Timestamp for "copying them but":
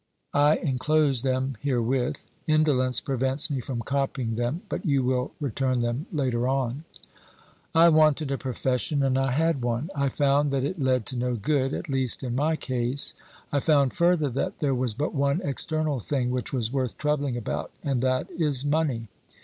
3.83-4.83